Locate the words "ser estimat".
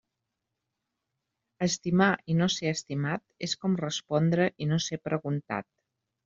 2.53-3.23